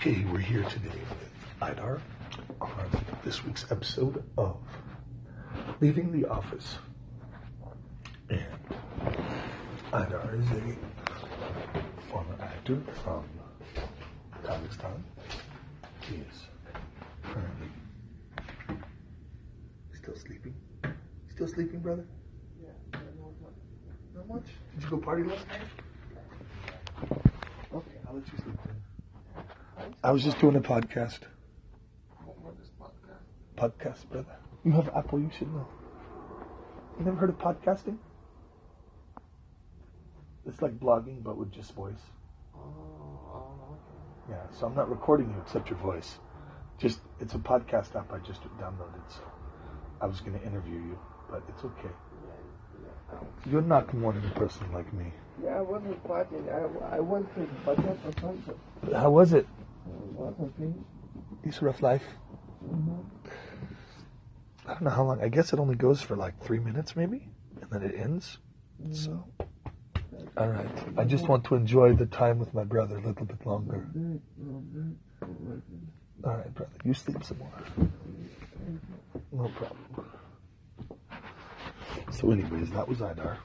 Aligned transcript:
Okay, 0.00 0.24
we're 0.30 0.38
here 0.38 0.62
today 0.62 0.90
with 1.10 1.60
Idar 1.60 2.00
on 2.60 2.70
this 3.24 3.44
week's 3.44 3.64
episode 3.72 4.22
of 4.38 4.56
Leaving 5.80 6.12
the 6.12 6.28
Office. 6.28 6.78
And 8.30 8.46
Idar 9.92 10.40
is 10.40 10.48
a 10.52 10.76
former 12.12 12.36
actor 12.40 12.80
from 13.02 13.24
Kazakhstan. 14.44 15.02
He 16.08 16.14
is 16.18 16.46
currently 17.24 17.68
still 19.94 20.14
sleeping. 20.14 20.54
Still 21.34 21.48
sleeping, 21.48 21.80
brother? 21.80 22.06
Yeah, 22.62 23.00
Not 24.14 24.28
much. 24.28 24.44
Did 24.76 24.84
you 24.84 24.90
go 24.90 24.98
party 24.98 25.24
last 25.24 25.44
night? 25.48 25.60
Okay, 27.74 27.96
I'll 28.06 28.14
let 28.14 28.26
you 28.28 28.38
sleep 28.38 28.56
then. 28.64 28.76
I 30.02 30.10
was 30.10 30.22
just 30.22 30.38
doing 30.38 30.56
a 30.56 30.60
podcast. 30.60 31.20
Podcast? 32.24 33.18
Podcast, 33.56 34.08
brother. 34.10 34.36
You 34.64 34.72
have 34.72 34.88
Apple, 34.94 35.20
you 35.20 35.30
should 35.36 35.52
know. 35.52 35.66
You 36.98 37.04
never 37.04 37.16
heard 37.16 37.30
of 37.30 37.38
podcasting? 37.38 37.98
It's 40.46 40.62
like 40.62 40.78
blogging, 40.78 41.22
but 41.22 41.36
with 41.36 41.52
just 41.52 41.74
voice. 41.74 42.00
Okay. 42.54 43.80
Yeah, 44.30 44.42
so 44.50 44.66
I'm 44.66 44.74
not 44.74 44.90
recording 44.90 45.30
you 45.30 45.40
except 45.40 45.70
your 45.70 45.78
voice. 45.78 46.18
Just, 46.78 47.00
it's 47.20 47.34
a 47.34 47.38
podcast 47.38 47.96
app 47.96 48.12
I 48.12 48.18
just 48.18 48.42
downloaded, 48.58 49.08
so 49.08 49.22
I 50.00 50.06
was 50.06 50.20
going 50.20 50.38
to 50.38 50.46
interview 50.46 50.76
you, 50.76 50.98
but 51.30 51.42
it's 51.48 51.64
okay. 51.64 51.94
You're 53.50 53.62
not 53.62 53.92
more 53.94 54.12
than 54.12 54.24
a 54.24 54.30
person 54.30 54.70
like 54.72 54.92
me. 54.92 55.12
Yeah, 55.42 55.58
I 55.58 55.60
wasn't 55.62 56.02
partying. 56.06 56.46
I, 56.52 56.96
I 56.96 57.00
went 57.00 57.32
to 57.34 57.40
Budget 57.64 57.98
for 58.04 58.12
concert. 58.20 58.56
How 58.92 59.10
was 59.10 59.32
it? 59.32 59.46
It's 61.44 61.62
rough 61.62 61.82
life. 61.82 62.04
Mm-hmm. 62.64 63.00
I 64.66 64.72
don't 64.72 64.82
know 64.82 64.90
how 64.90 65.04
long. 65.04 65.22
I 65.22 65.28
guess 65.28 65.52
it 65.52 65.58
only 65.58 65.76
goes 65.76 66.02
for 66.02 66.16
like 66.16 66.42
three 66.44 66.58
minutes, 66.58 66.94
maybe, 66.94 67.30
and 67.62 67.70
then 67.70 67.82
it 67.82 67.94
ends. 67.96 68.38
So, 68.92 69.24
all 70.36 70.48
right. 70.48 70.68
I 70.96 71.04
just 71.04 71.26
want 71.26 71.44
to 71.44 71.54
enjoy 71.54 71.94
the 71.94 72.06
time 72.06 72.38
with 72.38 72.52
my 72.52 72.64
brother 72.64 72.98
a 72.98 73.00
little 73.00 73.24
bit 73.24 73.44
longer. 73.46 73.88
All 76.24 76.36
right, 76.36 76.54
brother. 76.54 76.72
You 76.84 76.94
sleep 76.94 77.24
some 77.24 77.38
more. 77.38 77.62
No 79.32 79.48
problem. 79.56 80.06
So, 82.10 82.30
anyways, 82.30 82.70
that 82.70 82.86
was 82.86 82.98
Idar. 82.98 83.38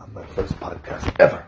On 0.00 0.12
my 0.12 0.25
first 0.36 0.60
podcast 0.60 1.18
ever. 1.18 1.42